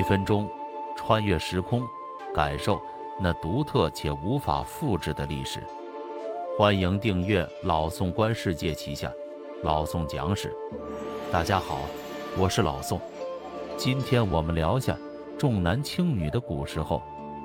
[0.00, 0.48] 一分钟，
[0.96, 1.86] 穿越时空，
[2.34, 2.80] 感受
[3.20, 5.62] 那独特且无法复制的历史。
[6.56, 9.12] 欢迎订阅老宋观世界旗下
[9.62, 10.56] 老宋讲史。
[11.30, 11.80] 大家好，
[12.38, 12.98] 我是老宋。
[13.76, 14.96] 今天我们聊下
[15.38, 17.02] 重男轻女的古时候，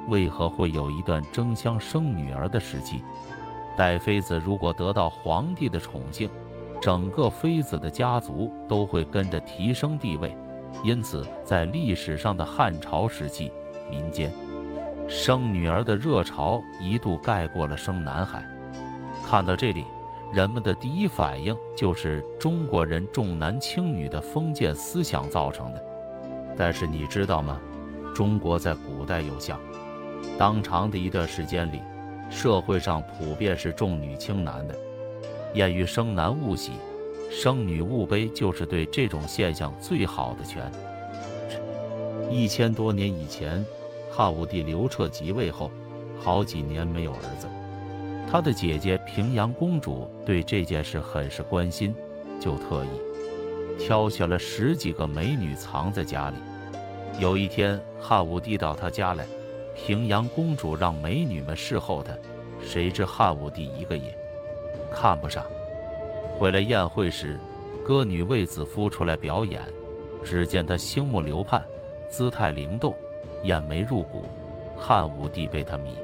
[0.08, 3.04] 为何会有一段争相生女儿的时期？
[3.78, 6.30] 待妃子如果得到皇帝的宠幸，
[6.82, 10.34] 整个妃子的家族都会跟着提升地位。
[10.84, 13.52] 因此，在历史上的汉朝时期，
[13.90, 14.32] 民间
[15.08, 18.44] 生女儿的热潮一度盖过了生男孩。
[19.26, 19.84] 看到这里，
[20.32, 25.84] 人们的第一反应就是中国人重男轻女的封建思想造成的。
[26.58, 27.60] 但是你知道吗？
[28.14, 29.60] 中国在古代有相
[30.38, 31.82] 当长的一段时间里，
[32.30, 34.76] 社会上普遍是重女轻男的。
[35.54, 36.74] 谚语“生男勿喜”。
[37.30, 40.72] 生女勿悲，就是对这种现象最好的劝。
[42.32, 43.64] 一千多年以前，
[44.12, 45.70] 汉武帝刘彻即位后，
[46.20, 47.48] 好几年没有儿子。
[48.32, 51.94] 他的姐姐平阳公主对这件事很是关心，
[52.40, 56.38] 就特意挑选了十几个美女藏在家里。
[57.20, 59.26] 有一天，汉武帝到他家来，
[59.76, 62.14] 平阳公主让美女们侍候他，
[62.66, 64.18] 谁知汉武帝一个也
[64.92, 65.46] 看不上。
[66.38, 67.40] 回来宴会时，
[67.82, 69.62] 歌女卫子夫出来表演。
[70.22, 71.64] 只见她星目流盼，
[72.10, 72.94] 姿态灵动，
[73.44, 74.26] 眼眉入骨。
[74.76, 75.96] 汉武帝被她迷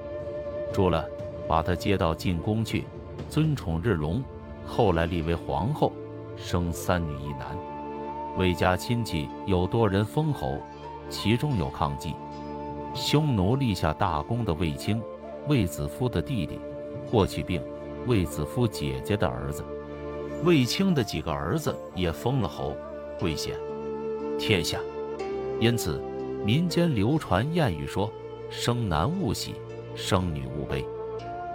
[0.71, 1.05] 住了，
[1.49, 2.85] 把她接到进宫去，
[3.27, 4.23] 尊宠日隆。
[4.65, 5.91] 后来立为皇后，
[6.37, 7.57] 生三女一男。
[8.37, 10.57] 魏家亲戚有多人封侯，
[11.09, 12.15] 其中有抗击
[12.93, 15.01] 匈奴立下大功的卫青，
[15.49, 16.57] 卫子夫的弟弟，
[17.05, 17.61] 霍去病，
[18.07, 19.61] 卫子夫姐姐的儿子。
[20.43, 22.75] 卫青的几个儿子也封了侯，
[23.19, 23.55] 贵显
[24.39, 24.79] 天下。
[25.59, 26.01] 因此，
[26.43, 28.11] 民间流传谚语说
[28.49, 29.53] ：“生男勿喜，
[29.95, 30.83] 生女勿悲。”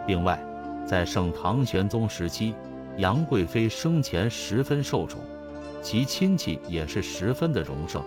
[0.06, 0.41] 另外，
[0.86, 2.54] 在盛唐玄宗时期，
[2.96, 5.20] 杨贵妃生前十分受宠，
[5.82, 8.00] 其亲戚也是十分的荣盛，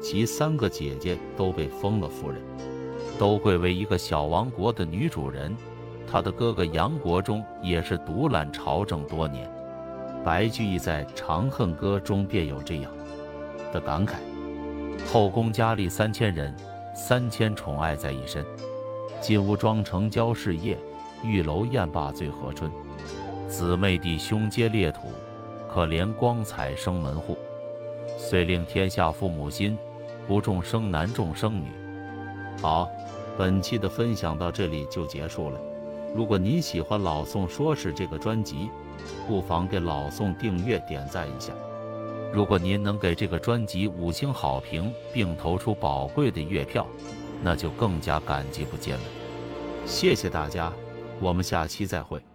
[0.00, 2.40] 其三个姐姐都被封了夫人，
[3.18, 5.56] 都贵为一个小王国的女主人。
[6.06, 9.50] 她的哥哥杨国忠也是独揽朝政多年。
[10.22, 12.92] 白居易在《长恨歌》中便有这样
[13.72, 14.16] 的感慨
[15.10, 16.54] ：“后宫佳丽三千人，
[16.94, 18.44] 三千宠爱在一身。
[19.18, 20.76] 金屋妆成娇侍夜，
[21.24, 22.70] 玉楼宴罢醉和春。
[23.48, 25.08] 姊妹弟兄皆列土，
[25.68, 27.38] 可怜光彩生门户。
[28.18, 29.78] 遂令天下父母心，
[30.28, 31.64] 不重生男重生女。”
[32.60, 32.90] 好，
[33.38, 35.58] 本期的分享到这里就结束了。
[36.14, 38.68] 如果您喜欢老宋说事这个专辑，
[39.26, 41.52] 不妨给老宋订阅、点赞一下。
[42.32, 46.86] 如果您能给这个专辑五星好评，并投出宝贵的月票，
[47.42, 49.00] 那就更加感激不尽了。
[49.84, 50.72] 谢谢大家，
[51.20, 52.29] 我们下期再会。